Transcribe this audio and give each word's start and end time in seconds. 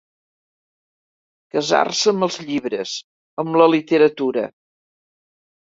Casar-se 1.57 2.15
amb 2.15 2.27
els 2.29 2.41
llibres, 2.49 2.97
amb 3.45 3.61
la 3.63 3.71
literatura. 3.77 4.49